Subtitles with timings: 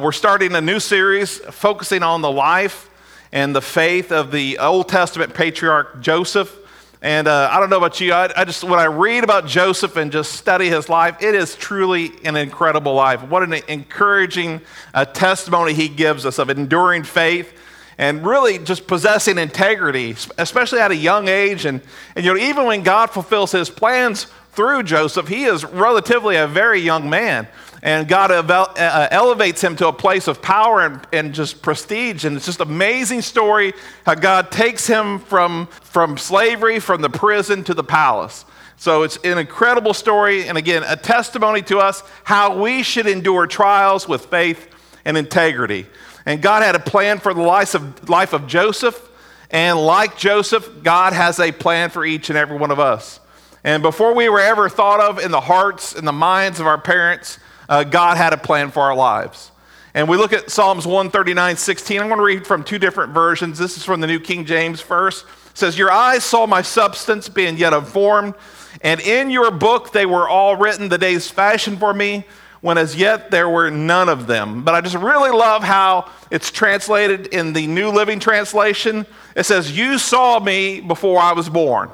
[0.00, 2.88] We're starting a new series focusing on the life
[3.32, 6.56] and the faith of the Old Testament patriarch Joseph.
[7.02, 9.96] And uh, I don't know about you, I, I, just when I read about Joseph
[9.96, 13.24] and just study his life, it is truly an incredible life.
[13.24, 14.60] What an encouraging
[14.94, 17.52] uh, testimony he gives us of enduring faith
[17.98, 21.64] and really just possessing integrity, especially at a young age.
[21.64, 21.82] And,
[22.14, 26.46] and you know, even when God fulfills his plans through Joseph, he is relatively a
[26.46, 27.48] very young man
[27.82, 32.24] and God uh, elevates him to a place of power and, and just prestige.
[32.24, 33.72] And it's just amazing story
[34.04, 38.44] how God takes him from, from slavery, from the prison to the palace.
[38.76, 43.48] So it's an incredible story, and again, a testimony to us how we should endure
[43.48, 44.68] trials with faith
[45.04, 45.86] and integrity.
[46.24, 49.08] And God had a plan for the life of, life of Joseph,
[49.50, 53.18] and like Joseph, God has a plan for each and every one of us.
[53.64, 56.80] And before we were ever thought of in the hearts and the minds of our
[56.80, 57.38] parents,
[57.68, 59.50] uh, God had a plan for our lives.
[59.94, 62.00] And we look at Psalms 139, 16.
[62.00, 63.58] I'm going to read from two different versions.
[63.58, 65.24] This is from the New King James first.
[65.50, 68.34] It says, Your eyes saw my substance being yet unformed,
[68.82, 72.24] and in your book they were all written, the days fashioned for me,
[72.60, 74.62] when as yet there were none of them.
[74.62, 79.06] But I just really love how it's translated in the New Living Translation.
[79.34, 81.90] It says, You saw me before I was born.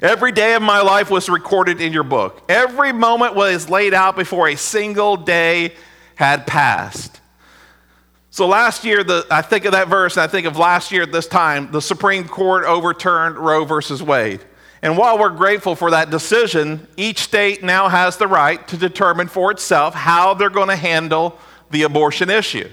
[0.00, 2.42] Every day of my life was recorded in your book.
[2.48, 5.74] Every moment was laid out before a single day
[6.14, 7.20] had passed.
[8.30, 11.02] So last year, the, I think of that verse, and I think of last year
[11.02, 14.40] at this time, the Supreme Court overturned Roe versus Wade.
[14.80, 19.28] And while we're grateful for that decision, each state now has the right to determine
[19.28, 21.38] for itself how they're going to handle
[21.70, 22.68] the abortion issue.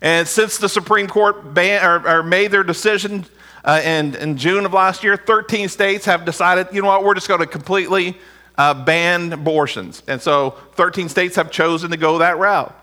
[0.00, 3.24] And since the Supreme Court ban, or, or made their decision
[3.66, 7.14] uh, in, in June of last year, 13 states have decided, you know what, we're
[7.14, 8.16] just going to completely
[8.56, 10.04] uh, ban abortions.
[10.06, 12.74] And so 13 states have chosen to go that route.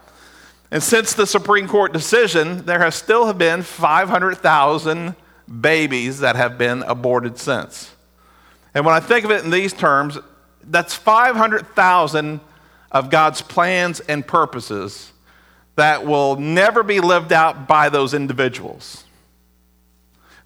[0.72, 5.16] And since the Supreme Court decision, there have still have been 500,000
[5.62, 7.92] babies that have been aborted since.
[8.74, 10.18] And when I think of it in these terms,
[10.64, 12.40] that's 500,000
[12.92, 15.12] of God's plans and purposes
[15.76, 19.06] that will never be lived out by those individuals.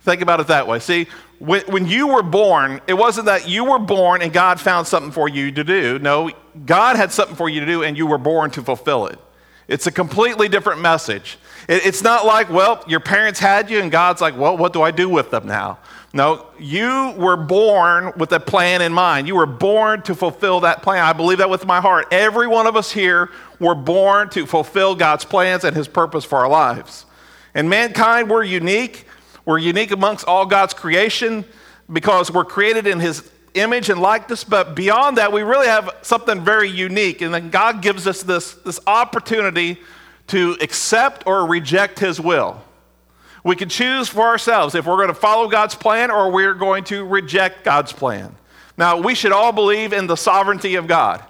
[0.08, 0.80] Think about it that way.
[0.80, 1.08] See,
[1.38, 5.28] when, you were born, it wasn't that you were born and God found something for
[5.28, 6.00] you to do.
[6.00, 6.32] No,
[6.66, 9.20] God had something for you to do and you were born to fulfill it.
[9.68, 11.38] It's a completely different message.
[11.68, 14.82] It, it's not like, well, your parents had you and God's like, well, what do
[14.82, 15.78] I do with them now?
[16.14, 19.28] No, you were born with a plan in mind.
[19.28, 21.04] You were born to fulfill that plan.
[21.04, 22.08] I believe that with my heart.
[22.12, 23.30] Every one of us here
[23.60, 27.06] were born to fulfill God's plans and His purpose for our lives.
[27.54, 29.07] And mankind, we're unique.
[29.48, 31.46] We're unique amongst all God's creation
[31.90, 36.44] because we're created in His image and likeness, but beyond that, we really have something
[36.44, 37.22] very unique.
[37.22, 39.80] And then God gives us this, this opportunity
[40.28, 42.62] to accept or reject His will.
[43.46, 46.84] We can choose for ourselves if we're going to follow God's plan or we're going
[46.84, 48.36] to reject God's plan.
[48.78, 51.24] Now, we should all believe in the sovereignty of God.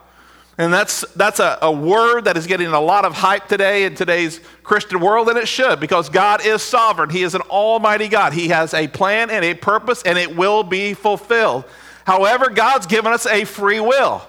[0.59, 3.93] And that's, that's a, a word that is getting a lot of hype today in
[3.93, 7.11] today's Christian world, and it should, because God is sovereign.
[7.11, 8.33] He is an almighty God.
[8.33, 11.63] He has a plan and a purpose, and it will be fulfilled.
[12.05, 14.23] However, God's given us a free will.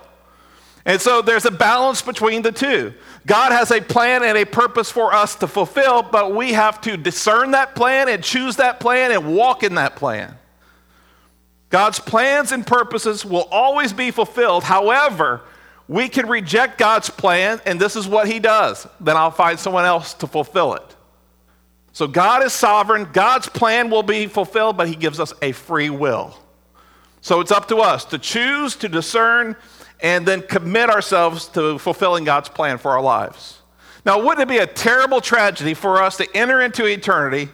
[0.85, 2.93] And so there's a balance between the two.
[3.27, 6.97] God has a plan and a purpose for us to fulfill, but we have to
[6.97, 10.35] discern that plan and choose that plan and walk in that plan.
[11.71, 14.65] God's plans and purposes will always be fulfilled.
[14.65, 15.43] However,
[15.89, 18.87] we can reject God's plan, and this is what He does.
[19.01, 20.97] Then I'll find someone else to fulfill it.
[21.93, 23.09] So God is sovereign.
[23.13, 26.39] God's plan will be fulfilled, but He gives us a free will.
[27.23, 29.57] So it's up to us to choose, to discern,
[30.01, 33.59] and then commit ourselves to fulfilling God's plan for our lives.
[34.05, 37.49] Now, wouldn't it be a terrible tragedy for us to enter into eternity,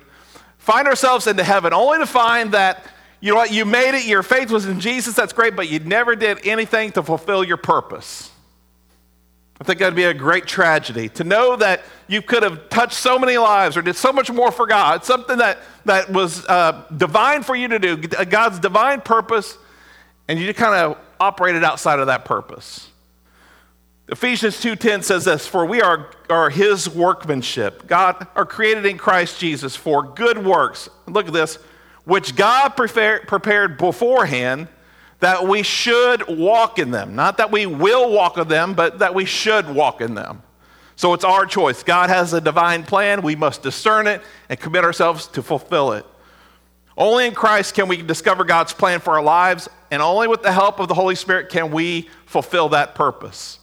[0.58, 2.84] find ourselves into heaven, only to find that
[3.24, 3.54] you know what?
[3.54, 6.92] You made it, your faith was in Jesus, that's great, but you never did anything
[6.92, 8.30] to fulfill your purpose.
[9.58, 13.18] I think that'd be a great tragedy to know that you could have touched so
[13.18, 15.56] many lives or did so much more for God, something that,
[15.86, 19.56] that was uh, divine for you to do, God's divine purpose,
[20.28, 22.90] and you just kind of operated outside of that purpose.
[24.08, 27.86] Ephesians 2:10 says this, "For we are, are his workmanship.
[27.86, 31.58] God are created in Christ Jesus for good works." Look at this,
[32.04, 34.68] which God prepared beforehand
[35.20, 37.14] that we should walk in them.
[37.14, 40.42] Not that we will walk in them, but that we should walk in them.
[40.96, 41.82] So it's our choice.
[41.82, 43.22] God has a divine plan.
[43.22, 46.06] We must discern it and commit ourselves to fulfill it.
[46.96, 50.52] Only in Christ can we discover God's plan for our lives, and only with the
[50.52, 53.58] help of the Holy Spirit can we fulfill that purpose.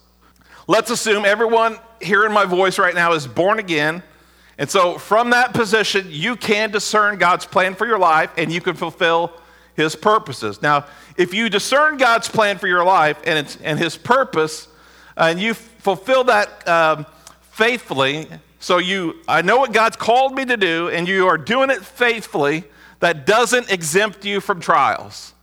[0.66, 4.02] let's assume everyone hearing my voice right now is born again.
[4.62, 8.60] And so, from that position, you can discern God's plan for your life and you
[8.60, 9.32] can fulfill
[9.74, 10.62] His purposes.
[10.62, 10.86] Now,
[11.16, 14.68] if you discern God's plan for your life and, and His purpose,
[15.16, 17.06] and you fulfill that um,
[17.40, 18.28] faithfully,
[18.60, 21.84] so you, I know what God's called me to do, and you are doing it
[21.84, 22.62] faithfully,
[23.00, 25.34] that doesn't exempt you from trials,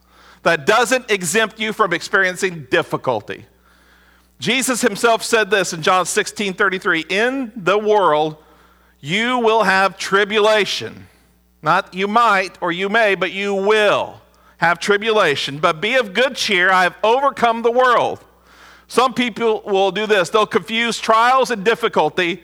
[0.44, 3.46] that doesn't exempt you from experiencing difficulty.
[4.40, 8.38] Jesus himself said this in John 16 33 In the world,
[9.00, 11.08] you will have tribulation.
[11.62, 14.22] Not you might or you may, but you will
[14.58, 15.60] have tribulation.
[15.60, 18.24] But be of good cheer, I have overcome the world.
[18.88, 22.44] Some people will do this, they'll confuse trials and difficulty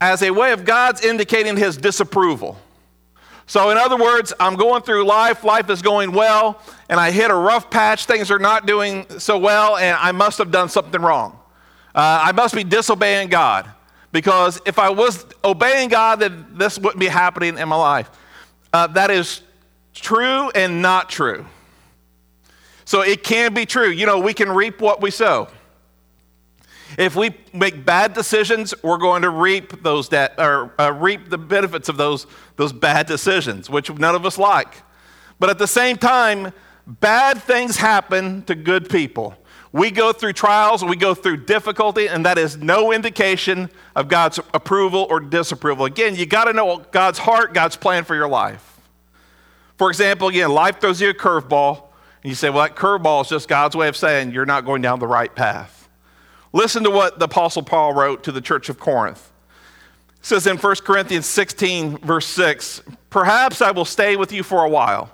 [0.00, 2.58] as a way of God's indicating his disapproval.
[3.46, 7.30] So, in other words, I'm going through life, life is going well, and I hit
[7.30, 11.00] a rough patch, things are not doing so well, and I must have done something
[11.00, 11.38] wrong.
[11.94, 13.70] Uh, I must be disobeying God.
[14.14, 18.08] Because if I was obeying God, then this wouldn't be happening in my life.
[18.72, 19.42] Uh, that is
[19.92, 21.44] true and not true.
[22.84, 23.90] So it can be true.
[23.90, 25.48] You know, we can reap what we sow.
[26.96, 31.38] If we make bad decisions, we're going to reap those that or uh, reap the
[31.38, 34.76] benefits of those those bad decisions, which none of us like.
[35.40, 36.52] But at the same time,
[36.86, 39.36] bad things happen to good people.
[39.74, 44.38] We go through trials, we go through difficulty, and that is no indication of God's
[44.54, 45.84] approval or disapproval.
[45.84, 48.78] Again, you got to know God's heart, God's plan for your life.
[49.76, 51.88] For example, again, life throws you a curveball,
[52.22, 54.80] and you say, well, that curveball is just God's way of saying you're not going
[54.80, 55.88] down the right path.
[56.52, 59.32] Listen to what the Apostle Paul wrote to the church of Corinth.
[60.20, 62.80] It says in 1 Corinthians 16, verse 6,
[63.10, 65.10] Perhaps I will stay with you for a while,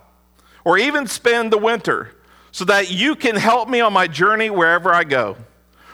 [0.67, 2.13] or even spend the winter
[2.53, 5.37] so that you can help me on my journey wherever I go.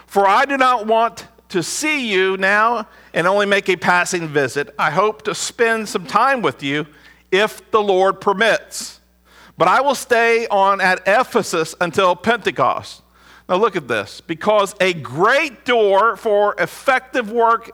[0.07, 4.75] For I do not want to see you now and only make a passing visit.
[4.79, 6.87] I hope to spend some time with you
[7.31, 9.01] if the Lord permits.
[9.59, 13.03] But I will stay on at Ephesus until Pentecost.
[13.49, 14.21] Now look at this.
[14.21, 17.71] Because a great door for effective work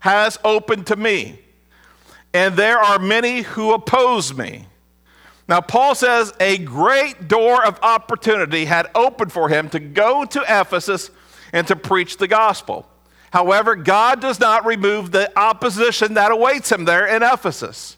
[0.00, 1.40] has opened to me,
[2.32, 4.66] and there are many who oppose me.
[5.48, 10.40] Now, Paul says a great door of opportunity had opened for him to go to
[10.42, 11.10] Ephesus
[11.52, 12.88] and to preach the gospel.
[13.32, 17.96] However, God does not remove the opposition that awaits him there in Ephesus.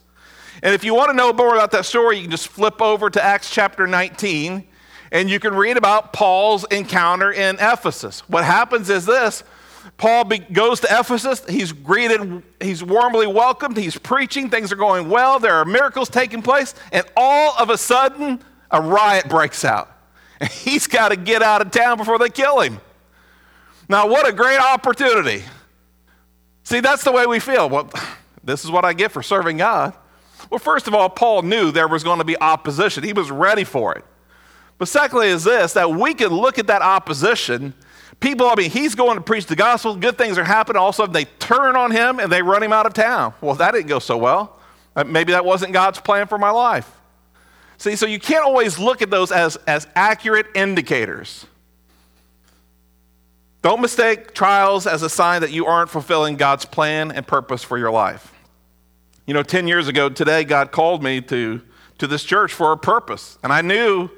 [0.61, 3.09] And if you want to know more about that story, you can just flip over
[3.09, 4.65] to Acts chapter 19
[5.11, 8.19] and you can read about Paul's encounter in Ephesus.
[8.29, 9.43] What happens is this
[9.99, 11.43] Paul be, goes to Ephesus.
[11.47, 16.41] He's greeted, he's warmly welcomed, he's preaching, things are going well, there are miracles taking
[16.41, 18.41] place, and all of a sudden,
[18.71, 19.91] a riot breaks out.
[20.41, 22.79] And he's got to get out of town before they kill him.
[23.89, 25.43] Now, what a great opportunity.
[26.63, 27.69] See, that's the way we feel.
[27.69, 27.91] Well,
[28.45, 29.93] this is what I get for serving God.
[30.49, 33.65] Well, first of all, Paul knew there was going to be opposition, he was ready
[33.65, 34.05] for it.
[34.77, 37.73] But secondly, is this that we can look at that opposition
[38.19, 40.79] people, I mean, he's going to preach the gospel, good things are happening.
[40.79, 43.33] All of a sudden, they turn on him and they run him out of town.
[43.41, 44.59] Well, that didn't go so well.
[44.95, 46.89] Uh, maybe that wasn't God's plan for my life.
[47.77, 51.45] See, so you can't always look at those as, as accurate indicators.
[53.61, 57.77] Don't mistake trials as a sign that you aren't fulfilling God's plan and purpose for
[57.77, 58.33] your life.
[59.25, 61.61] You know, 10 years ago today, God called me to,
[61.99, 63.37] to this church for a purpose.
[63.43, 64.09] And I knew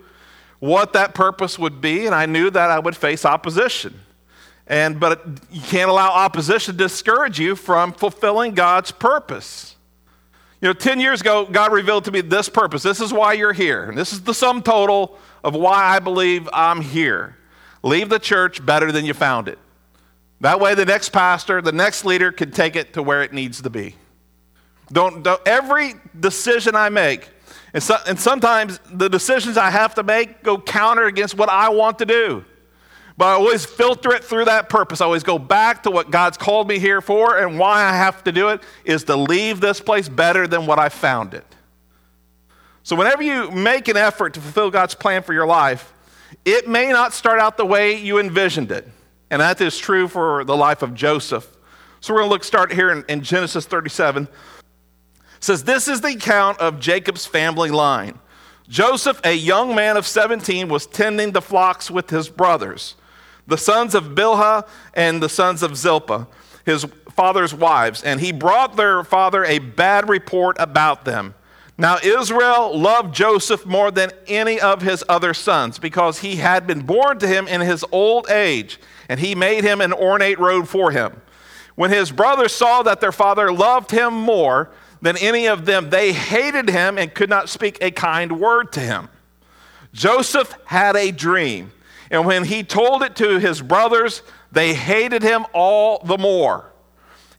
[0.61, 3.99] what that purpose would be, and I knew that I would face opposition.
[4.67, 9.75] And, but you can't allow opposition to discourage you from fulfilling God's purpose.
[10.61, 12.83] You know, 10 years ago, God revealed to me this purpose.
[12.83, 13.85] This is why you're here.
[13.85, 17.35] And this is the sum total of why I believe I'm here.
[17.81, 19.57] Leave the church better than you found it.
[20.41, 23.63] That way, the next pastor, the next leader can take it to where it needs
[23.63, 23.95] to be.
[24.91, 27.27] Don't, don't every decision I make,
[27.73, 31.69] and, so, and sometimes the decisions I have to make go counter against what I
[31.69, 32.45] want to do.
[33.17, 34.99] But I always filter it through that purpose.
[34.99, 38.23] I always go back to what God's called me here for, and why I have
[38.23, 41.45] to do it is to leave this place better than what I found it.
[42.83, 45.93] So, whenever you make an effort to fulfill God's plan for your life,
[46.45, 48.87] it may not start out the way you envisioned it.
[49.29, 51.47] And that is true for the life of Joseph.
[51.99, 54.27] So, we're going to look, start here in, in Genesis 37
[55.41, 58.19] says this is the account of Jacob's family line.
[58.69, 62.95] Joseph, a young man of 17, was tending the flocks with his brothers,
[63.45, 66.27] the sons of Bilhah and the sons of Zilpah,
[66.63, 71.33] his father's wives, and he brought their father a bad report about them.
[71.77, 76.81] Now, Israel loved Joseph more than any of his other sons because he had been
[76.81, 78.79] born to him in his old age,
[79.09, 81.21] and he made him an ornate robe for him.
[81.75, 84.69] When his brothers saw that their father loved him more
[85.01, 88.79] than any of them, they hated him and could not speak a kind word to
[88.79, 89.09] him.
[89.93, 91.71] Joseph had a dream,
[92.09, 96.71] and when he told it to his brothers, they hated him all the more.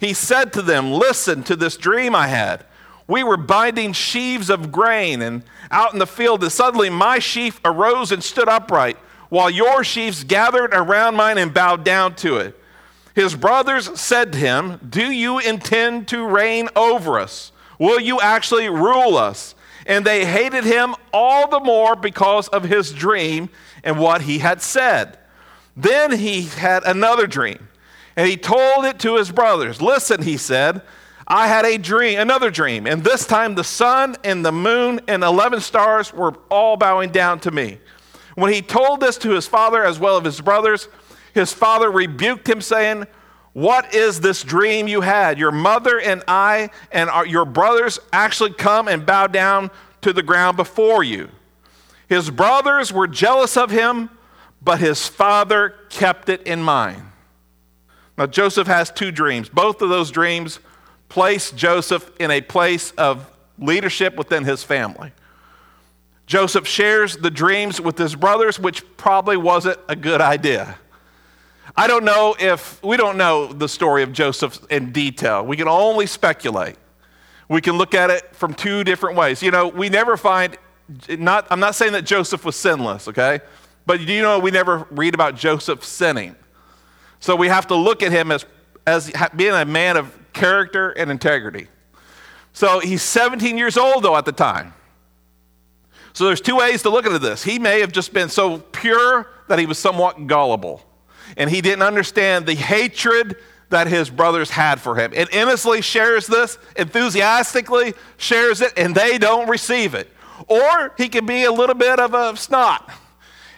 [0.00, 2.64] He said to them, Listen to this dream I had.
[3.06, 7.60] We were binding sheaves of grain and out in the field, and suddenly my sheaf
[7.64, 8.96] arose and stood upright,
[9.28, 12.58] while your sheaves gathered around mine and bowed down to it.
[13.14, 17.51] His brothers said to him, Do you intend to reign over us?
[17.82, 19.56] Will you actually rule us?
[19.86, 23.50] And they hated him all the more because of his dream
[23.82, 25.18] and what he had said.
[25.76, 27.66] Then he had another dream
[28.14, 29.82] and he told it to his brothers.
[29.82, 30.82] Listen, he said,
[31.26, 35.24] I had a dream, another dream, and this time the sun and the moon and
[35.24, 37.80] 11 stars were all bowing down to me.
[38.36, 40.86] When he told this to his father as well as his brothers,
[41.34, 43.08] his father rebuked him, saying,
[43.52, 45.38] What is this dream you had?
[45.38, 50.22] Your mother and I and our, your brothers actually come and bow down to the
[50.22, 51.28] ground before you.
[52.08, 54.10] His brothers were jealous of him,
[54.62, 57.02] but his father kept it in mind.
[58.16, 59.48] Now, Joseph has two dreams.
[59.48, 60.60] Both of those dreams
[61.08, 65.12] place Joseph in a place of leadership within his family.
[66.26, 70.78] Joseph shares the dreams with his brothers, which probably wasn't a good idea.
[71.76, 75.44] I don't know if, we don't know the story of Joseph in detail.
[75.44, 76.76] We can only speculate.
[77.48, 79.42] We can look at it from two different ways.
[79.42, 80.56] You know, we never find,
[81.08, 83.40] not, I'm not saying that Joseph was sinless, okay?
[83.86, 86.36] But do you know we never read about Joseph sinning?
[87.20, 88.44] So we have to look at him as,
[88.86, 91.68] as being a man of character and integrity.
[92.52, 94.74] So he's 17 years old, though, at the time.
[96.12, 97.42] So there's two ways to look at this.
[97.42, 100.82] He may have just been so pure that he was somewhat gullible,
[101.36, 103.36] and he didn't understand the hatred
[103.70, 105.12] that his brothers had for him.
[105.14, 110.10] And innocently shares this, enthusiastically shares it, and they don't receive it.
[110.46, 112.90] Or he can be a little bit of a snot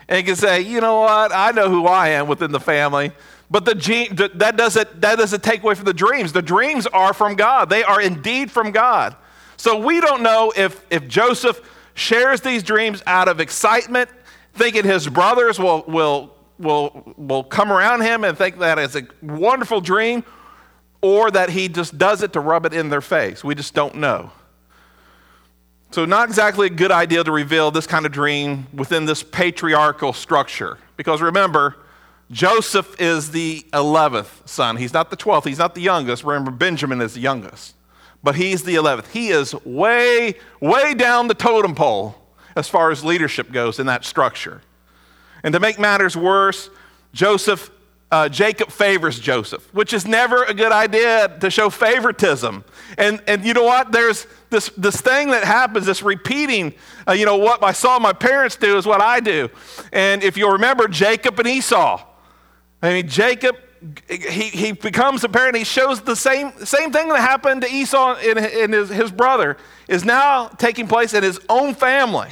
[0.08, 3.12] and he can say, you know what, I know who I am within the family.
[3.50, 6.32] But the, that, doesn't, that doesn't take away from the dreams.
[6.32, 9.16] The dreams are from God, they are indeed from God.
[9.56, 11.60] So we don't know if, if Joseph
[11.94, 14.10] shares these dreams out of excitement,
[14.54, 19.06] thinking his brothers will, will, will, will come around him and think that it's a
[19.22, 20.24] wonderful dream,
[21.00, 23.44] or that he just does it to rub it in their face.
[23.44, 24.30] We just don't know.
[25.90, 30.12] So, not exactly a good idea to reveal this kind of dream within this patriarchal
[30.12, 30.78] structure.
[30.96, 31.76] Because remember,
[32.30, 34.76] Joseph is the 11th son.
[34.76, 36.24] He's not the 12th, he's not the youngest.
[36.24, 37.76] Remember, Benjamin is the youngest,
[38.22, 39.08] but he's the 11th.
[39.12, 42.16] He is way, way down the totem pole
[42.56, 44.62] as far as leadership goes in that structure.
[45.44, 46.70] And to make matters worse,
[47.12, 47.70] Joseph,
[48.10, 52.64] uh, Jacob favors Joseph, which is never a good idea to show favoritism.
[52.96, 53.92] And, and you know what?
[53.92, 56.74] There's this, this thing that happens, this repeating,
[57.06, 59.50] uh, you know, what I saw my parents do is what I do.
[59.92, 62.02] And if you remember Jacob and Esau,
[62.82, 63.56] I mean, Jacob,
[64.08, 65.56] he, he becomes a parent.
[65.56, 69.58] He shows the same, same thing that happened to Esau and, and his, his brother
[69.88, 72.30] is now taking place in his own family.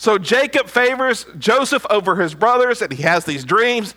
[0.00, 3.94] So Jacob favors Joseph over his brothers, and he has these dreams.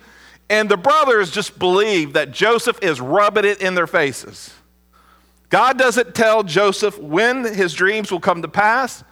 [0.50, 4.52] And the brothers just believe that Joseph is rubbing it in their faces.
[5.48, 9.02] God doesn't tell Joseph when his dreams will come to pass,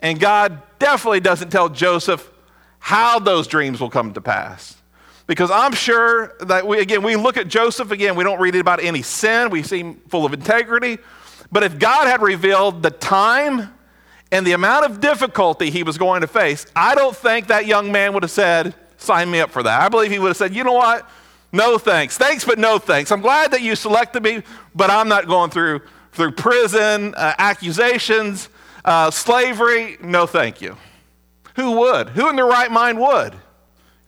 [0.00, 2.28] and God definitely doesn't tell Joseph
[2.80, 4.76] how those dreams will come to pass.
[5.28, 8.82] Because I'm sure that we, again, we look at Joseph, again, we don't read about
[8.82, 9.50] any sin.
[9.50, 10.98] We seem full of integrity.
[11.52, 13.73] But if God had revealed the time
[14.34, 17.92] and the amount of difficulty he was going to face, I don't think that young
[17.92, 19.80] man would have said, Sign me up for that.
[19.80, 21.08] I believe he would have said, You know what?
[21.52, 22.18] No thanks.
[22.18, 23.12] Thanks, but no thanks.
[23.12, 24.42] I'm glad that you selected me,
[24.74, 28.48] but I'm not going through, through prison, uh, accusations,
[28.84, 29.98] uh, slavery.
[30.02, 30.76] No, thank you.
[31.54, 32.08] Who would?
[32.08, 33.34] Who in their right mind would?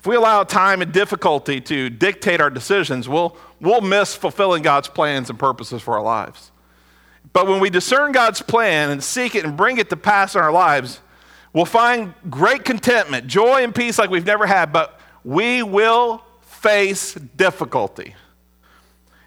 [0.01, 4.89] If we allow time and difficulty to dictate our decisions, we'll, we'll miss fulfilling God's
[4.89, 6.51] plans and purposes for our lives.
[7.37, 10.41] But when we discern God's plan and seek it and bring it to pass in
[10.41, 11.03] our lives,
[11.53, 17.13] we'll find great contentment, joy, and peace like we've never had, but we will face
[17.13, 18.15] difficulty.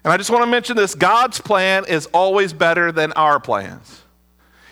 [0.02, 4.02] And I just want to mention this God's plan is always better than our plans.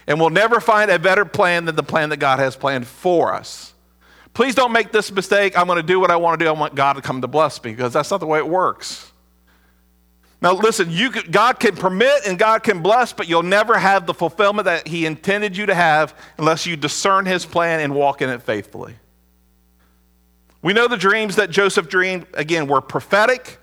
[0.09, 3.33] And we'll never find a better plan than the plan that God has planned for
[3.33, 3.73] us.
[4.35, 5.57] Please don't make this mistake.
[5.57, 6.49] I'm going to do what I want to do.
[6.49, 9.12] I want God to come to bless me because that's not the way it works.
[10.40, 14.07] Now, listen, you could, God can permit and God can bless, but you'll never have
[14.07, 18.23] the fulfillment that He intended you to have unless you discern His plan and walk
[18.23, 18.95] in it faithfully.
[20.62, 23.59] We know the dreams that Joseph dreamed, again, were prophetic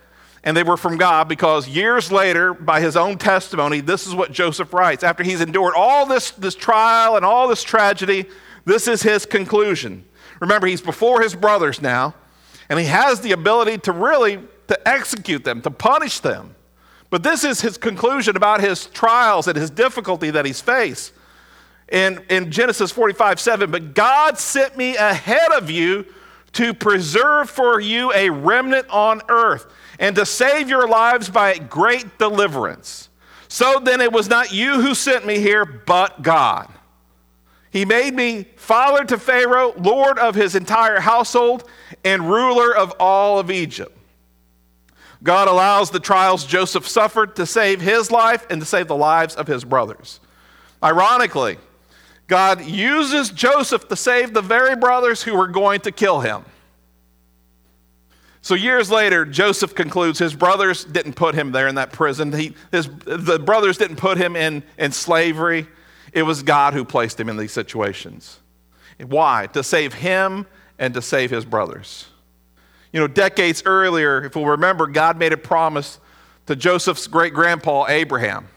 [0.46, 4.32] and they were from God because years later, by his own testimony, this is what
[4.32, 5.04] Joseph writes.
[5.04, 8.26] After he's endured all this, this trial and all this tragedy,
[8.64, 10.06] this is his conclusion.
[10.40, 12.14] Remember, he's before his brothers now,
[12.70, 16.56] and he has the ability to really to execute them, to punish them.
[17.10, 21.14] But this is his conclusion about his trials and his difficulty that he's faced.
[21.92, 26.06] In, in Genesis 45 7, but God sent me ahead of you
[26.54, 29.68] to preserve for you a remnant on earth
[30.00, 33.10] and to save your lives by great deliverance.
[33.48, 36.70] So then it was not you who sent me here, but God.
[37.72, 41.70] He made me father to Pharaoh, lord of his entire household,
[42.04, 43.95] and ruler of all of Egypt.
[45.26, 49.36] God allows the trials Joseph suffered to save his life and to save the lives
[49.36, 50.20] of his brothers.
[50.84, 51.58] Ironically,
[52.28, 56.46] God uses Joseph to save the very brothers who were going to kill him.
[58.42, 62.32] So years later, Joseph concludes his brothers didn't put him there in that prison.
[62.32, 65.66] He, his, the brothers didn't put him in, in slavery.
[66.14, 68.40] It was God who placed him in these situations.
[69.04, 69.48] Why?
[69.54, 70.46] To save him
[70.78, 72.10] and to save his brothers.
[72.96, 76.00] You know, decades earlier, if we'll remember, God made a promise
[76.46, 78.48] to Joseph's great grandpa, Abraham.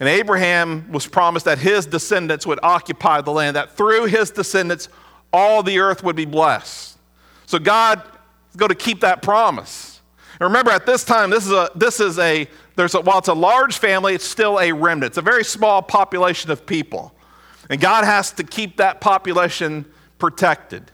[0.00, 4.88] And Abraham was promised that his descendants would occupy the land, that through his descendants,
[5.30, 6.96] all the earth would be blessed.
[7.44, 8.02] So God
[8.48, 10.00] is going to keep that promise.
[10.40, 13.28] And remember, at this time, this is a, this is a, there's a, while it's
[13.28, 15.10] a large family, it's still a remnant.
[15.10, 17.12] It's a very small population of people.
[17.68, 19.84] And God has to keep that population
[20.18, 20.90] protected.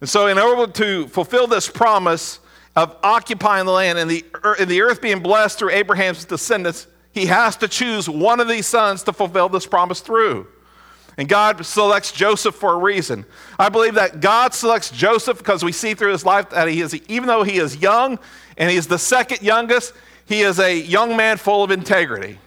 [0.00, 2.40] And so, in order to fulfill this promise
[2.76, 4.24] of occupying the land and the,
[4.58, 8.66] and the earth being blessed through Abraham's descendants, he has to choose one of these
[8.66, 10.46] sons to fulfill this promise through.
[11.16, 13.26] And God selects Joseph for a reason.
[13.58, 16.94] I believe that God selects Joseph because we see through his life that he is,
[17.08, 18.20] even though he is young
[18.56, 19.92] and he's the second youngest,
[20.26, 22.38] he is a young man full of integrity.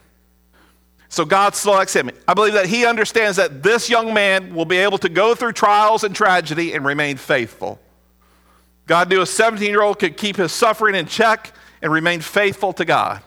[1.12, 2.10] So God selects him.
[2.26, 5.52] I believe that he understands that this young man will be able to go through
[5.52, 7.82] trials and tragedy and remain faithful.
[8.88, 12.72] God knew a 17 year old could keep his suffering in check and remain faithful
[12.72, 13.22] to God.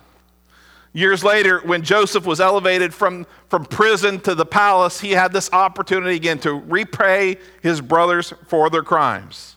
[0.94, 5.52] Years later, when Joseph was elevated from, from prison to the palace, he had this
[5.52, 9.56] opportunity again to repay his brothers for their crimes.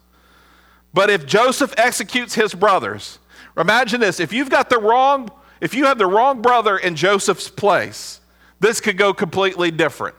[0.93, 3.19] But if Joseph executes his brothers,
[3.58, 7.49] imagine this if you've got the wrong, if you have the wrong brother in Joseph's
[7.49, 8.19] place,
[8.60, 10.15] this could go completely different.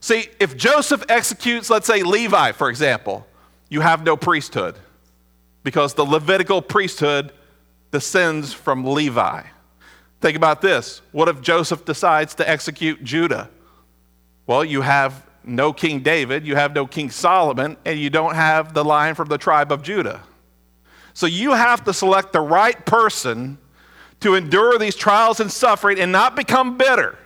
[0.00, 3.26] See, if Joseph executes, let's say Levi, for example,
[3.68, 4.76] you have no priesthood
[5.62, 7.32] because the Levitical priesthood
[7.90, 9.42] descends from Levi.
[10.20, 11.00] Think about this.
[11.12, 13.48] What if Joseph decides to execute Judah?
[14.46, 18.74] Well, you have no King David, you have no King Solomon, and you don't have
[18.74, 20.22] the line from the tribe of Judah.
[21.14, 23.58] So you have to select the right person
[24.20, 27.18] to endure these trials and suffering and not become bitter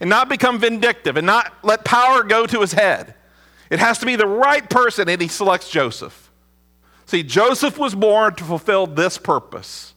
[0.00, 3.14] and not become vindictive and not let power go to his head.
[3.70, 6.30] It has to be the right person, and he selects Joseph.
[7.06, 9.94] See, Joseph was born to fulfill this purpose.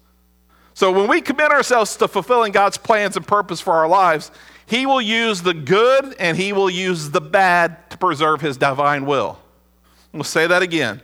[0.73, 4.31] So when we commit ourselves to fulfilling God's plans and purpose for our lives,
[4.65, 9.05] He will use the good and He will use the bad to preserve His divine
[9.05, 9.39] will.
[10.11, 11.01] We'll say that again.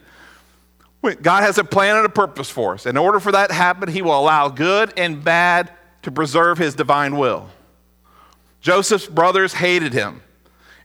[1.21, 2.85] God has a plan and a purpose for us.
[2.85, 6.75] In order for that to happen, He will allow good and bad to preserve His
[6.75, 7.49] divine will.
[8.62, 10.21] Joseph's brothers hated him.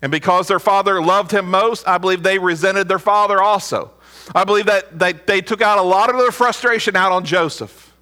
[0.03, 3.93] And because their father loved him most, I believe they resented their father also.
[4.35, 7.95] I believe that they, they took out a lot of their frustration out on Joseph.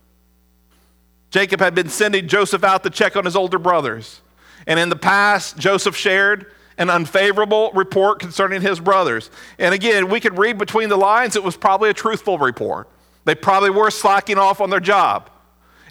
[1.30, 4.20] Jacob had been sending Joseph out to check on his older brothers.
[4.66, 6.46] And in the past, Joseph shared
[6.78, 9.30] an unfavorable report concerning his brothers.
[9.58, 12.88] And again, we could read between the lines, it was probably a truthful report.
[13.24, 15.30] They probably were slacking off on their job.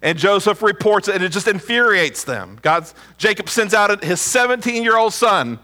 [0.04, 2.60] And Joseph reports it, and it just infuriates them.
[2.62, 5.58] God's, Jacob sends out his 17 year old son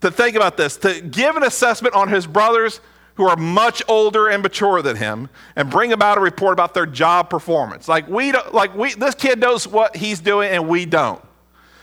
[0.00, 2.80] to think about this, to give an assessment on his brothers
[3.16, 6.86] who are much older and mature than him and bring about a report about their
[6.86, 7.86] job performance.
[7.86, 11.22] Like we like we this kid knows what he's doing and we don't.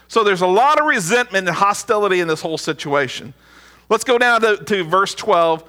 [0.07, 3.35] So there's a lot of resentment and hostility in this whole situation.
[3.87, 5.63] Let's go down to, to verse 12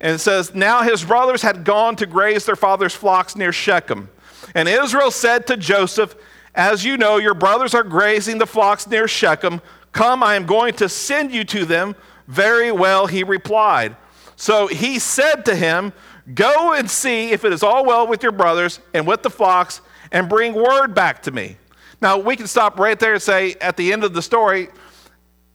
[0.00, 4.08] and it says, Now his brothers had gone to graze their father's flocks near Shechem.
[4.54, 6.14] And Israel said to Joseph,
[6.54, 9.60] As you know, your brothers are grazing the flocks near Shechem.
[9.92, 11.96] Come, I am going to send you to them.
[12.26, 13.96] Very well, he replied.
[14.36, 15.92] So he said to him,
[16.34, 19.80] Go and see if it is all well with your brothers and with the flocks,
[20.10, 21.56] and bring word back to me.
[22.00, 24.68] Now, we can stop right there and say at the end of the story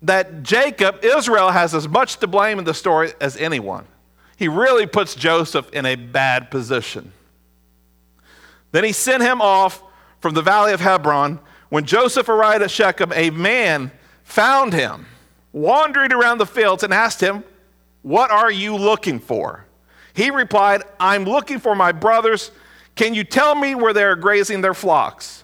[0.02, 3.86] that Jacob, Israel, has as much to blame in the story as anyone.
[4.38, 7.12] He really puts Joseph in a bad position.
[8.72, 9.84] Then he sent him off
[10.20, 11.40] from the valley of Hebron.
[11.70, 13.92] When Joseph arrived at Shechem, a man
[14.24, 15.06] found him
[15.52, 17.44] wandering around the fields and asked him,
[18.02, 19.66] What are you looking for?
[20.14, 22.52] He replied, I'm looking for my brothers.
[22.96, 25.44] Can you tell me where they are grazing their flocks?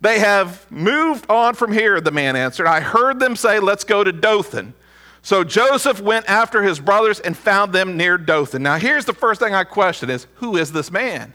[0.00, 2.66] They have moved on from here, the man answered.
[2.66, 4.74] I heard them say, Let's go to Dothan.
[5.22, 8.62] So Joseph went after his brothers and found them near Dothan.
[8.62, 11.32] Now, here's the first thing I question is who is this man?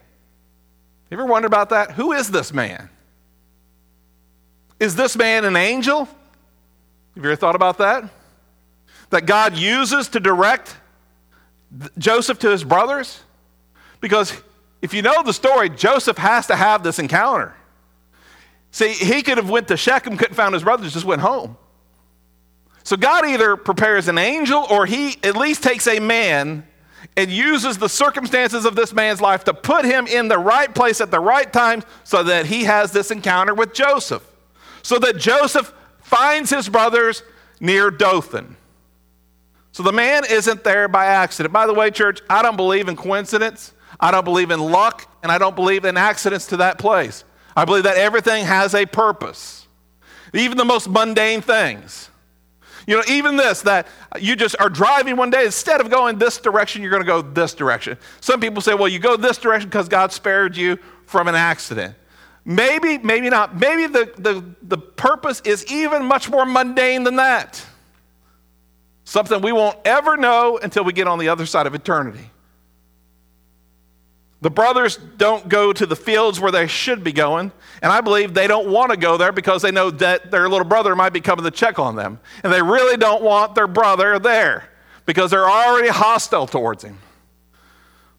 [1.10, 1.92] You ever wonder about that?
[1.92, 2.90] Who is this man?
[4.80, 6.06] Is this man an angel?
[6.06, 6.16] Have
[7.16, 8.10] you ever thought about that?
[9.10, 10.78] That God uses to direct
[11.98, 13.22] Joseph to his brothers?
[14.02, 14.40] Because
[14.82, 17.56] if you know the story, Joseph has to have this encounter.
[18.72, 21.58] See, he could have went to Shechem, couldn't find his brothers, just went home.
[22.84, 26.66] So God either prepares an angel or he at least takes a man
[27.16, 31.02] and uses the circumstances of this man's life to put him in the right place
[31.02, 34.26] at the right time so that he has this encounter with Joseph.
[34.82, 37.24] So that Joseph finds his brothers
[37.60, 38.56] near Dothan.
[39.72, 41.54] So the man isn't there by accident.
[41.54, 43.74] By the way, church, I don't believe in coincidence.
[44.00, 47.24] I don't believe in luck, and I don't believe in accidents to that place.
[47.56, 49.68] I believe that everything has a purpose,
[50.34, 52.10] even the most mundane things.
[52.90, 53.86] You know, even this, that
[54.20, 57.22] you just are driving one day, instead of going this direction, you're going to go
[57.22, 58.00] this direction.
[58.20, 61.94] Some people say, well, you go this direction because God spared you from an accident.
[62.46, 63.56] Maybe, maybe not.
[63.56, 67.64] Maybe the, the, the purpose is even much more mundane than that.
[69.04, 72.32] Something we won't ever know until we get on the other side of eternity.
[74.42, 78.34] The brothers don't go to the fields where they should be going, and I believe
[78.34, 81.20] they don't want to go there because they know that their little brother might be
[81.20, 82.20] coming to check on them.
[82.44, 84.70] And they really don't want their brother there
[85.06, 87.00] because they're already hostile towards him.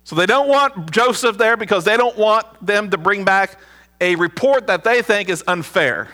[0.04, 3.58] So they don't want Joseph there because they don't want them to bring back
[4.00, 6.08] a report that they think is unfair.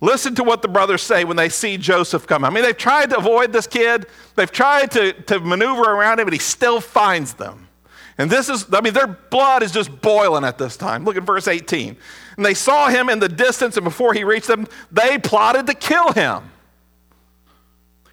[0.00, 2.44] Listen to what the brothers say when they see Joseph come.
[2.44, 6.26] I mean, they've tried to avoid this kid, they've tried to, to maneuver around him,
[6.26, 7.65] but he still finds them.
[8.18, 11.04] And this is, I mean, their blood is just boiling at this time.
[11.04, 11.96] Look at verse 18.
[12.36, 15.74] And they saw him in the distance, and before he reached them, they plotted to
[15.74, 16.50] kill him.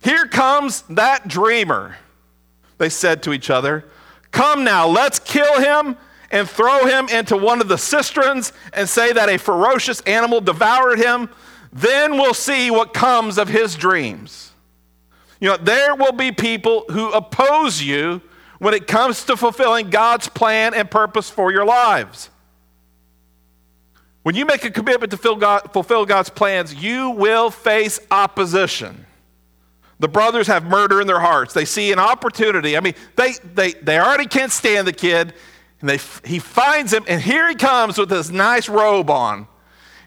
[0.02, 1.96] Here comes that dreamer,
[2.78, 3.86] they said to each other.
[4.32, 5.96] Come now, let's kill him
[6.32, 10.98] and throw him into one of the cisterns and say that a ferocious animal devoured
[11.00, 11.30] him.
[11.72, 14.52] Then we'll see what comes of his dreams.
[15.40, 18.22] You know, there will be people who oppose you
[18.64, 22.30] when it comes to fulfilling God's plan and purpose for your lives.
[24.22, 29.06] When you make a commitment to fulfill God's plans, you will face opposition.
[30.00, 31.54] The brothers have murder in their hearts.
[31.54, 32.78] They see an opportunity.
[32.78, 35.34] I mean, they, they, they already can't stand the kid.
[35.82, 39.46] And they, he finds him, and here he comes with this nice robe on.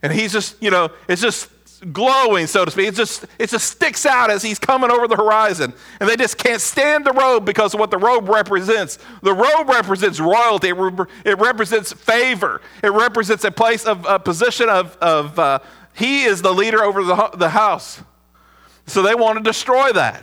[0.03, 1.51] And he's just, you know, it's just
[1.93, 2.89] glowing, so to speak.
[2.89, 5.73] It just, it just sticks out as he's coming over the horizon.
[6.01, 8.99] And they just can't stand the robe because of what the robe represents.
[9.23, 14.97] The robe represents royalty, it represents favor, it represents a place of a position of,
[14.99, 15.59] of uh,
[15.95, 18.03] he is the leader over the, the house.
[18.87, 20.23] So they want to destroy that.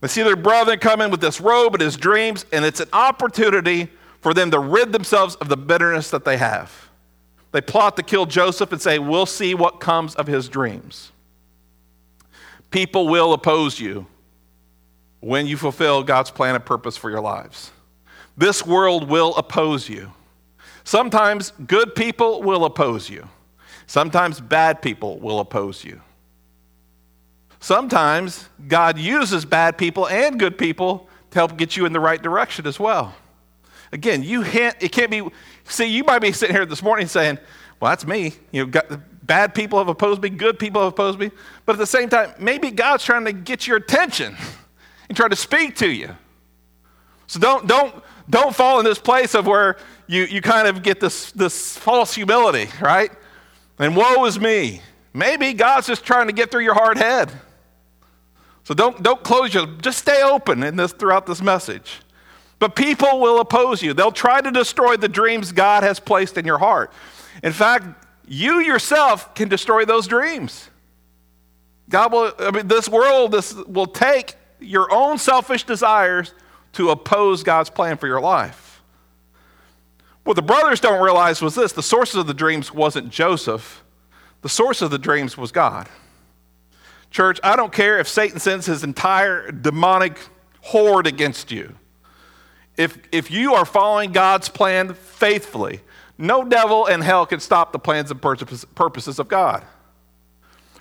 [0.00, 2.88] They see their brother come in with this robe and his dreams, and it's an
[2.92, 3.88] opportunity
[4.20, 6.88] for them to rid themselves of the bitterness that they have.
[7.56, 11.10] They plot to kill Joseph and say, We'll see what comes of his dreams.
[12.70, 14.06] People will oppose you
[15.20, 17.70] when you fulfill God's plan and purpose for your lives.
[18.36, 20.12] This world will oppose you.
[20.84, 23.26] Sometimes good people will oppose you.
[23.86, 26.02] Sometimes bad people will oppose you.
[27.58, 32.22] Sometimes God uses bad people and good people to help get you in the right
[32.22, 33.14] direction as well.
[33.92, 35.28] Again, you hint, it can't be,
[35.64, 37.38] see, you might be sitting here this morning saying,
[37.80, 38.34] well, that's me.
[38.52, 41.30] You know, got, bad people have opposed me, good people have opposed me.
[41.64, 44.36] But at the same time, maybe God's trying to get your attention
[45.08, 46.10] and trying to speak to you.
[47.26, 51.00] So don't, don't, don't fall in this place of where you, you kind of get
[51.00, 53.10] this, this false humility, right?
[53.78, 54.80] And woe is me.
[55.12, 57.32] Maybe God's just trying to get through your hard head.
[58.64, 62.00] So don't, don't close your, just stay open in this throughout this message.
[62.58, 63.92] But people will oppose you.
[63.92, 66.92] They'll try to destroy the dreams God has placed in your heart.
[67.42, 67.84] In fact,
[68.26, 70.70] you yourself can destroy those dreams.
[71.88, 76.32] God will, I mean, this world this will take your own selfish desires
[76.72, 78.82] to oppose God's plan for your life.
[80.24, 83.84] What the brothers don't realize was this the source of the dreams wasn't Joseph,
[84.42, 85.88] the source of the dreams was God.
[87.10, 90.18] Church, I don't care if Satan sends his entire demonic
[90.60, 91.76] horde against you.
[92.76, 95.80] If, if you are following God's plan faithfully,
[96.18, 99.64] no devil in hell can stop the plans and purposes of God.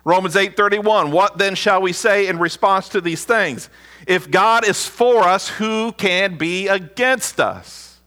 [0.05, 3.69] Romans 8:31 What then shall we say in response to these things?
[4.07, 7.99] If God is for us, who can be against us?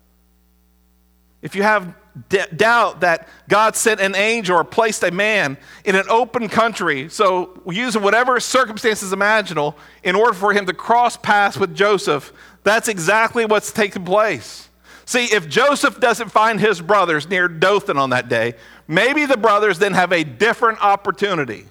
[1.42, 1.94] If you have
[2.28, 7.08] d- doubt that God sent an angel or placed a man in an open country,
[7.08, 12.32] so using whatever circumstances imaginable in order for him to cross paths with Joseph,
[12.64, 14.68] that's exactly what's taking place.
[15.04, 18.54] See, if Joseph doesn't find his brothers near Dothan on that day,
[18.86, 21.64] maybe the brothers then have a different opportunity.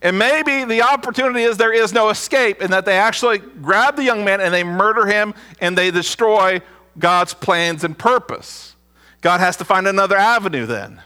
[0.00, 4.04] And maybe the opportunity is there is no escape, and that they actually grab the
[4.04, 6.62] young man and they murder him and they destroy
[6.98, 8.74] God's plans and purpose.
[9.20, 11.02] God has to find another avenue then.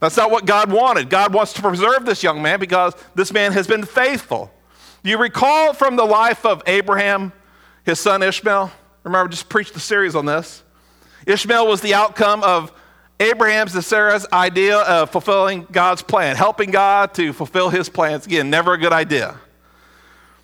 [0.00, 1.10] That's not what God wanted.
[1.10, 4.52] God wants to preserve this young man because this man has been faithful.
[5.02, 7.32] You recall from the life of Abraham,
[7.88, 8.70] his son Ishmael?
[9.02, 10.62] Remember, just preached a series on this.
[11.26, 12.70] Ishmael was the outcome of
[13.18, 18.26] Abraham's and Sarah's idea of fulfilling God's plan, helping God to fulfill his plans.
[18.26, 19.36] Again, never a good idea.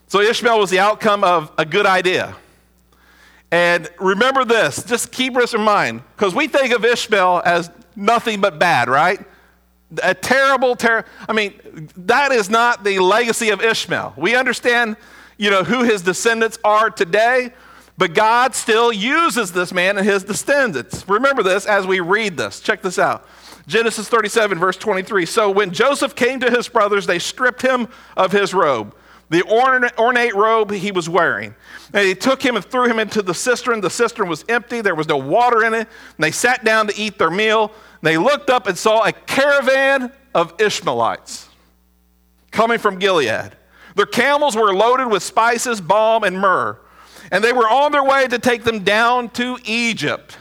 [0.09, 2.35] So Ishmael was the outcome of a good idea.
[3.51, 8.41] And remember this, just keep this in mind, because we think of Ishmael as nothing
[8.41, 9.21] but bad, right?
[10.03, 11.09] A terrible, terrible.
[11.29, 14.15] I mean, that is not the legacy of Ishmael.
[14.17, 14.97] We understand,
[15.37, 17.53] you know, who his descendants are today,
[17.97, 21.09] but God still uses this man and his descendants.
[21.09, 22.61] Remember this as we read this.
[22.61, 23.27] Check this out.
[23.67, 25.27] Genesis 37, verse 23.
[25.27, 28.95] So when Joseph came to his brothers, they stripped him of his robe
[29.31, 29.43] the
[29.99, 31.55] ornate robe he was wearing.
[31.87, 33.81] And they took him and threw him into the cistern.
[33.81, 35.89] The cistern was empty, there was no water in it.
[36.17, 37.73] And they sat down to eat their meal.
[38.03, 41.49] They looked up and saw a caravan of Ishmaelites
[42.51, 43.57] coming from Gilead.
[43.95, 46.79] Their camels were loaded with spices, balm, and myrrh.
[47.31, 50.37] And they were on their way to take them down to Egypt.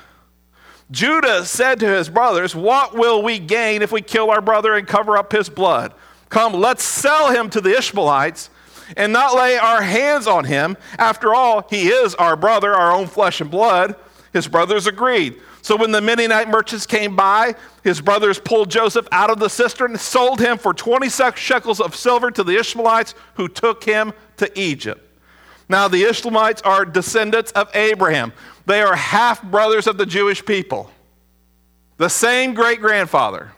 [0.92, 4.88] Judah said to his brothers, What will we gain if we kill our brother and
[4.88, 5.94] cover up his blood?
[6.30, 8.50] Come, let's sell him to the Ishmaelites
[8.98, 10.78] and not lay our hands on him.
[10.98, 13.96] After all, he is our brother, our own flesh and blood.
[14.34, 15.40] His brothers agreed.
[15.64, 19.92] So when the Midianite merchants came by, his brothers pulled Joseph out of the cistern,
[19.92, 24.60] and sold him for 20 shekels of silver to the Ishmaelites who took him to
[24.60, 25.02] Egypt.
[25.70, 28.34] Now, the Ishmaelites are descendants of Abraham.
[28.66, 30.92] They are half brothers of the Jewish people,
[31.96, 33.54] the same great grandfather.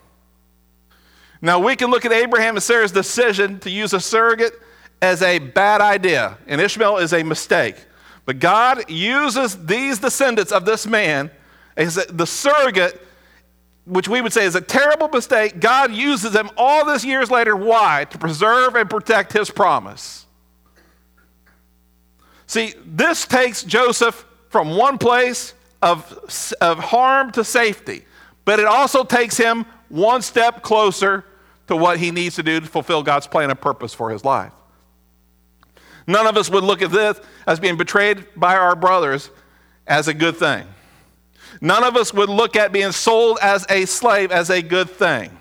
[1.42, 4.54] Now, we can look at Abraham and Sarah's decision to use a surrogate
[5.02, 7.78] as a bad idea, and Ishmael is a mistake.
[8.26, 11.32] But God uses these descendants of this man
[11.78, 13.02] as the surrogate,
[13.86, 15.60] which we would say is a terrible mistake.
[15.60, 17.56] God uses them all these years later.
[17.56, 18.06] Why?
[18.10, 20.26] To preserve and protect his promise.
[22.48, 28.06] See, this takes Joseph from one place of, of harm to safety,
[28.46, 31.26] but it also takes him one step closer
[31.68, 34.52] to what he needs to do to fulfill God's plan and purpose for his life.
[36.08, 39.32] None of us would look at this as being betrayed by our brothers
[39.88, 40.68] as a good thing.
[41.62, 45.32] None of us would look at being sold as a slave as a good thing.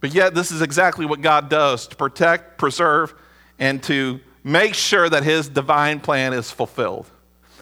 [0.00, 3.14] But yet, this is exactly what God does to protect, preserve,
[3.58, 7.06] and to make sure that his divine plan is fulfilled.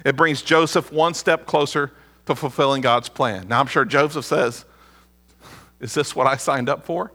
[0.04, 1.92] It brings Joseph one step closer
[2.26, 3.48] to fulfilling God's plan.
[3.48, 4.64] Now, I'm sure Joseph says,
[5.80, 7.12] Is this what I signed up for?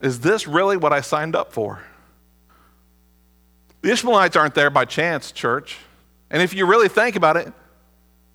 [0.00, 1.82] Is this really what I signed up for?
[3.82, 5.76] The Ishmaelites aren't there by chance, church.
[6.30, 7.52] And if you really think about it,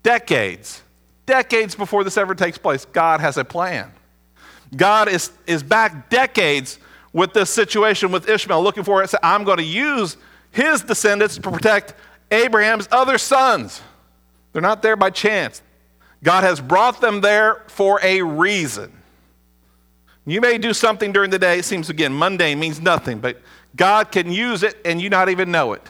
[0.06, 0.84] decades,
[1.26, 3.92] decades before this ever takes place, God has a plan.
[4.76, 6.78] God is, is back decades
[7.12, 9.10] with this situation with Ishmael, looking for it.
[9.10, 10.16] Said I'm going to use
[10.52, 11.94] his descendants to protect
[12.30, 13.82] Abraham's other sons.
[14.52, 15.60] They're not there by chance.
[16.22, 18.92] God has brought them there for a reason.
[20.24, 23.40] You may do something during the day, it seems again mundane, means nothing, but
[23.74, 25.82] God can use it and you not even know it.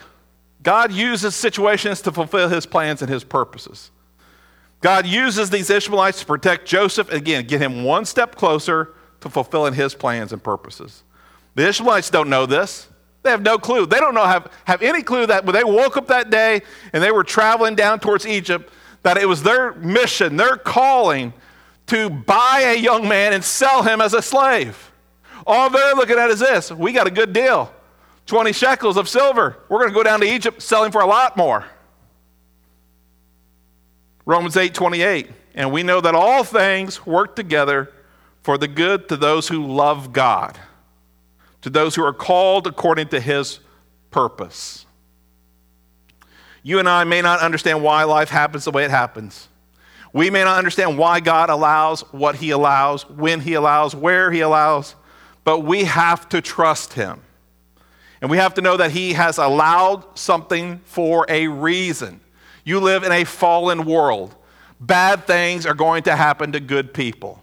[0.62, 3.90] God uses situations to fulfill his plans and his purposes.
[4.86, 9.74] God uses these Ishmaelites to protect Joseph, again, get him one step closer to fulfilling
[9.74, 11.02] his plans and purposes.
[11.56, 12.86] The Ishmaelites don't know this.
[13.24, 13.86] They have no clue.
[13.86, 17.02] They don't know have, have any clue that when they woke up that day and
[17.02, 18.72] they were traveling down towards Egypt,
[19.02, 21.34] that it was their mission, their calling
[21.88, 24.92] to buy a young man and sell him as a slave.
[25.48, 27.72] All they're looking at is this we got a good deal
[28.26, 29.56] 20 shekels of silver.
[29.68, 31.64] We're going to go down to Egypt, sell him for a lot more.
[34.26, 35.30] Romans 8 28.
[35.54, 37.90] And we know that all things work together
[38.42, 40.58] for the good to those who love God,
[41.62, 43.60] to those who are called according to his
[44.10, 44.84] purpose.
[46.62, 49.48] You and I may not understand why life happens the way it happens.
[50.12, 54.40] We may not understand why God allows what he allows, when he allows, where he
[54.40, 54.94] allows,
[55.44, 57.20] but we have to trust him.
[58.20, 62.20] And we have to know that he has allowed something for a reason.
[62.66, 64.36] You live in a fallen world
[64.80, 67.42] bad things are going to happen to good people.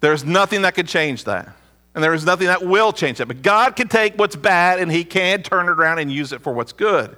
[0.00, 1.54] There's nothing that can change that.
[1.94, 3.26] And there is nothing that will change that.
[3.26, 6.42] But God can take what's bad and He can turn it around and use it
[6.42, 7.16] for what's good.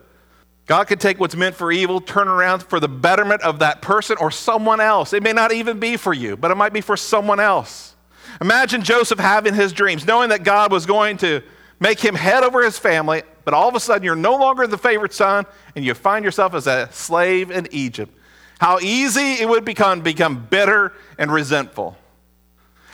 [0.66, 4.16] God can take what's meant for evil, turn around for the betterment of that person
[4.20, 5.12] or someone else.
[5.12, 7.96] It may not even be for you, but it might be for someone else.
[8.40, 11.42] Imagine Joseph having his dreams, knowing that God was going to
[11.80, 14.79] make him head over his family, but all of a sudden you're no longer the
[14.79, 18.12] favorite son and you find yourself as a slave in Egypt.
[18.61, 21.96] How easy it would become become bitter and resentful.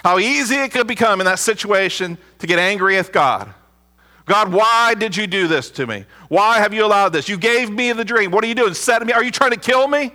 [0.04, 3.52] How easy it could become in that situation to get angry at God.
[4.26, 6.04] God, why did you do this to me?
[6.28, 7.28] Why have you allowed this?
[7.28, 8.30] You gave me the dream.
[8.30, 8.74] What are you doing?
[8.74, 9.12] Setting me?
[9.12, 10.12] Are you trying to kill me?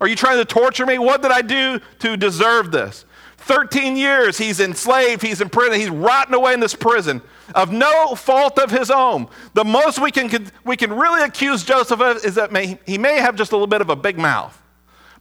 [0.00, 0.98] Are you trying to torture me?
[0.98, 3.04] What did I do to deserve this?
[3.42, 7.20] 13 years he's enslaved, he's in prison, he's rotting away in this prison
[7.54, 9.28] of no fault of his own.
[9.54, 13.16] The most we can, we can really accuse Joseph of is that may, he may
[13.16, 14.58] have just a little bit of a big mouth.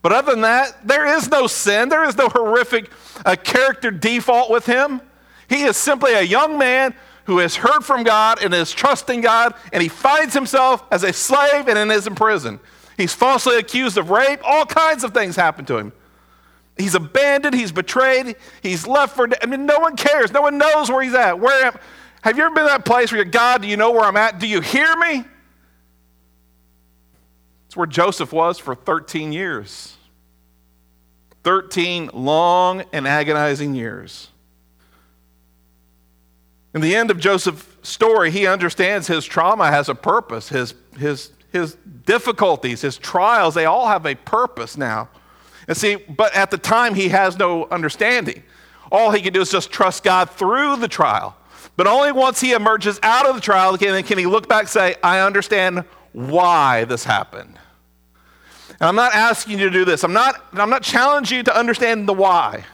[0.02, 1.90] But other than that, there is no sin.
[1.90, 2.90] There is no horrific
[3.26, 5.02] uh, character default with him.
[5.48, 9.54] He is simply a young man who has heard from God and is trusting God,
[9.72, 12.60] and he finds himself as a slave and is in prison.
[12.98, 14.40] He's falsely accused of rape.
[14.44, 15.94] All kinds of things happen to him.
[16.78, 17.54] He's abandoned.
[17.56, 18.36] He's betrayed.
[18.62, 19.28] He's left for.
[19.42, 20.32] I mean, no one cares.
[20.32, 21.40] No one knows where he's at.
[21.40, 21.78] Where am,
[22.22, 24.40] have you ever been that place where you're, God, do you know where I'm at?
[24.40, 25.24] Do you hear me?
[27.68, 29.96] It's where Joseph was for 13 years.
[31.44, 34.30] 13 long and agonizing years.
[36.74, 40.50] In the end of Joseph's story, he understands his trauma has a purpose.
[40.50, 45.10] His, his, his difficulties, his trials, they all have a purpose now.
[45.72, 48.44] And see, but at the time, he has no understanding.
[48.92, 51.34] All he can do is just trust God through the trial.
[51.78, 54.70] But only once he emerges out of the trial can, can he look back and
[54.70, 57.58] say, I understand why this happened.
[58.68, 60.04] And I'm not asking you to do this.
[60.04, 62.66] I'm not, I'm not challenging you to understand the why.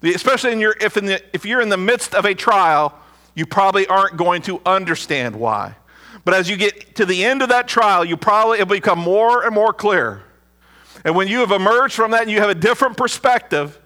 [0.00, 2.96] Especially in your, if, in the, if you're in the midst of a trial,
[3.34, 5.74] you probably aren't going to understand why.
[6.24, 9.44] But as you get to the end of that trial, you probably it'll become more
[9.44, 10.22] and more clear.
[11.04, 13.78] And when you have emerged from that and you have a different perspective,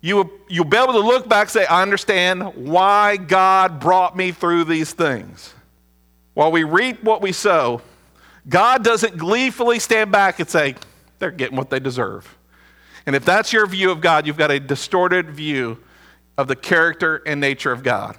[0.00, 4.32] you, you'll be able to look back and say, I understand why God brought me
[4.32, 5.54] through these things.
[6.34, 7.80] While we reap what we sow,
[8.46, 10.74] God doesn't gleefully stand back and say,
[11.18, 12.36] they're getting what they deserve.
[13.06, 15.78] And if that's your view of God, you've got a distorted view
[16.36, 18.16] of the character and nature of God.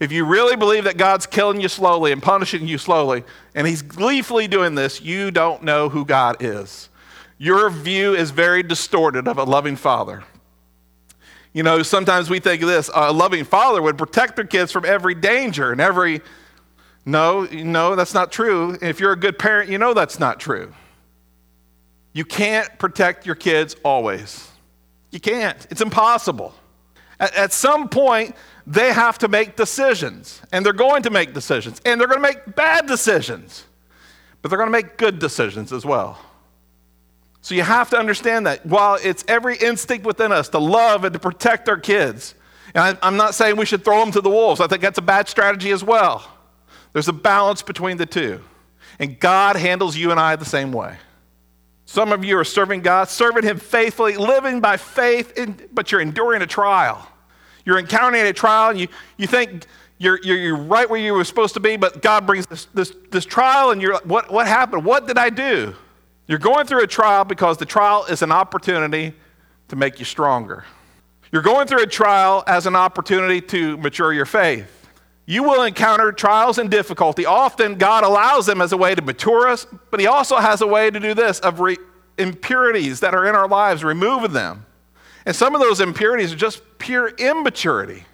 [0.00, 3.82] If you really believe that God's killing you slowly and punishing you slowly, and He's
[3.82, 6.88] gleefully doing this, you don't know who God is.
[7.38, 10.24] Your view is very distorted of a loving father.
[11.52, 14.84] You know, sometimes we think of this a loving father would protect their kids from
[14.84, 16.20] every danger and every.
[17.06, 18.78] No, no, that's not true.
[18.80, 20.72] If you're a good parent, you know that's not true.
[22.12, 24.48] You can't protect your kids always.
[25.10, 25.66] You can't.
[25.70, 26.54] It's impossible.
[27.20, 28.34] At, at some point,
[28.66, 32.28] they have to make decisions, and they're going to make decisions, and they're going to
[32.28, 33.64] make bad decisions,
[34.40, 36.18] but they're going to make good decisions as well.
[37.44, 41.12] So you have to understand that while it's every instinct within us to love and
[41.12, 42.34] to protect our kids,
[42.74, 44.96] and I, am not saying we should throw them to the wolves, I think that's
[44.96, 46.26] a bad strategy as well.
[46.94, 48.40] There's a balance between the two.
[48.98, 50.96] And God handles you and I the same way.
[51.84, 56.00] Some of you are serving God, serving Him faithfully, living by faith, in, but you're
[56.00, 57.06] enduring a trial.
[57.66, 59.66] You're encountering a trial, and you, you think
[59.98, 62.94] you're, you're, you're right where you were supposed to be, but God brings this, this,
[63.10, 64.86] this trial, and you're like, what, what happened?
[64.86, 65.74] What did I do?
[66.26, 69.14] You're going through a trial because the trial is an opportunity
[69.68, 70.64] to make you stronger.
[71.30, 74.70] You're going through a trial as an opportunity to mature your faith.
[75.26, 77.26] You will encounter trials and difficulty.
[77.26, 80.66] Often, God allows them as a way to mature us, but He also has a
[80.66, 81.78] way to do this of re-
[82.18, 84.66] impurities that are in our lives, removing them.
[85.26, 88.04] And some of those impurities are just pure immaturity.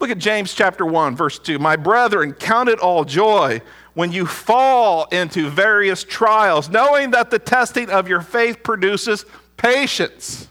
[0.00, 1.58] Look at James chapter 1, verse 2.
[1.58, 3.60] My brethren, count it all joy
[3.96, 9.24] when you fall into various trials, knowing that the testing of your faith produces
[9.56, 10.48] patience.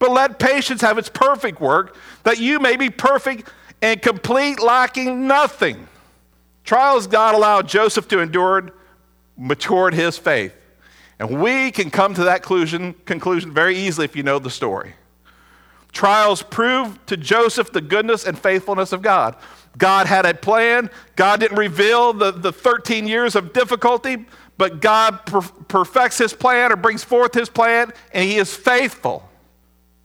[0.00, 3.48] But let patience have its perfect work, that you may be perfect
[3.82, 5.86] and complete, lacking nothing.
[6.64, 8.72] Trials God allowed Joseph to endure
[9.36, 10.52] matured his faith.
[11.20, 14.94] And we can come to that conclusion, conclusion very easily if you know the story.
[15.92, 19.36] Trials prove to Joseph the goodness and faithfulness of God.
[19.78, 20.90] God had a plan.
[21.16, 24.26] God didn't reveal the, the 13 years of difficulty,
[24.58, 29.28] but God per- perfects his plan or brings forth his plan, and he is faithful.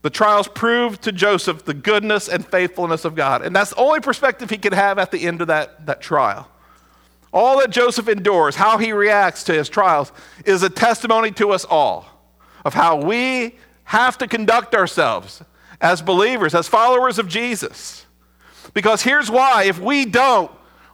[0.01, 3.41] The trials proved to Joseph the goodness and faithfulness of God.
[3.41, 6.49] And that's the only perspective he could have at the end of that, that trial.
[7.33, 10.11] All that Joseph endures, how he reacts to his trials,
[10.45, 12.05] is a testimony to us all
[12.63, 15.43] of how we have to conduct ourselves
[15.79, 18.06] as believers, as followers of Jesus.
[18.77, 20.51] Because here's why if we don't,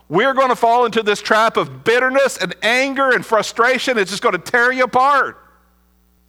[0.08, 3.98] we're going to fall into this trap of bitterness and anger and frustration.
[3.98, 5.38] It's just going to tear you apart.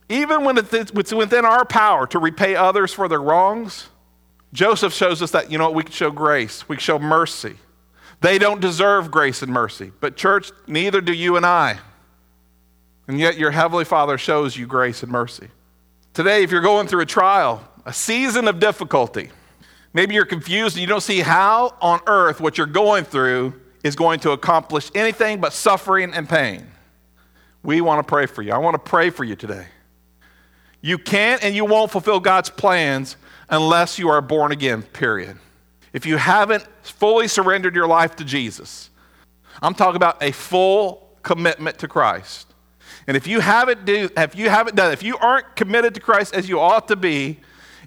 [0.08, 3.86] Even when it's within our power to repay others for their wrongs,
[4.52, 7.54] Joseph shows us that, you know what, we can show grace, we can show mercy.
[8.20, 9.92] They don't deserve grace and mercy.
[10.00, 11.78] But, church, neither do you and I.
[13.06, 15.50] And yet, your Heavenly Father shows you grace and mercy.
[16.14, 19.30] Today, if you're going through a trial, a season of difficulty,
[19.94, 23.96] maybe you're confused and you don't see how on earth what you're going through is
[23.96, 26.66] going to accomplish anything but suffering and pain.
[27.62, 28.52] We want to pray for you.
[28.52, 29.66] I want to pray for you today.
[30.82, 33.16] You can't and you won't fulfill God's plans
[33.48, 35.38] unless you are born again, period.
[35.94, 38.90] If you haven't fully surrendered your life to Jesus,
[39.62, 42.48] I'm talking about a full commitment to Christ.
[43.06, 46.34] And if you haven't do, if you haven't done, if you aren't committed to Christ
[46.34, 47.38] as you ought to be,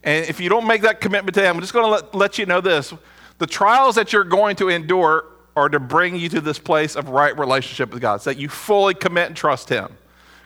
[0.03, 2.45] and if you don't make that commitment today, I'm just going to let, let you
[2.45, 2.93] know this:
[3.37, 5.25] the trials that you're going to endure
[5.55, 8.49] are to bring you to this place of right relationship with God, so that you
[8.49, 9.97] fully commit and trust Him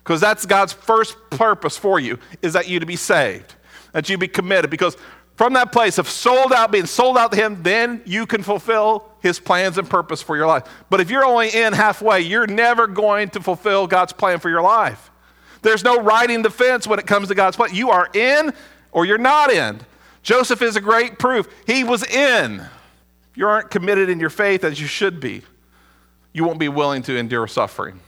[0.03, 3.55] because that's God's first purpose for you is that you to be saved,
[3.91, 4.71] that you be committed.
[4.71, 4.97] Because
[5.35, 9.11] from that place of sold out, being sold out to Him, then you can fulfill
[9.21, 10.63] His plans and purpose for your life.
[10.89, 14.61] But if you're only in halfway, you're never going to fulfill God's plan for your
[14.61, 15.11] life.
[15.61, 17.69] There's no riding the fence when it comes to God's plan.
[17.73, 18.53] You are in
[18.91, 19.81] or you're not in.
[20.23, 21.47] Joseph is a great proof.
[21.65, 22.59] He was in.
[22.59, 25.41] If you aren't committed in your faith as you should be,
[26.33, 27.99] you won't be willing to endure suffering.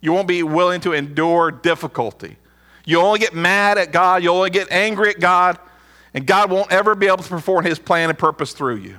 [0.00, 2.36] You won't be willing to endure difficulty.
[2.84, 4.22] You only get mad at God.
[4.22, 5.58] You only get angry at God.
[6.14, 8.98] And God won't ever be able to perform his plan and purpose through you.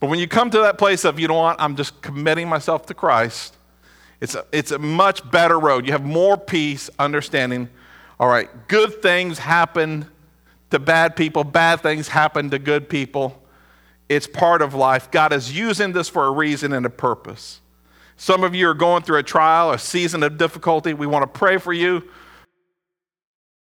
[0.00, 2.86] But when you come to that place of, you know what, I'm just committing myself
[2.86, 3.56] to Christ,
[4.20, 5.86] it's a, it's a much better road.
[5.86, 7.68] You have more peace, understanding,
[8.20, 10.06] all right, good things happen
[10.70, 13.42] to bad people, bad things happen to good people.
[14.08, 15.10] It's part of life.
[15.10, 17.60] God is using this for a reason and a purpose.
[18.16, 20.94] Some of you are going through a trial, a season of difficulty.
[20.94, 22.08] We want to pray for you.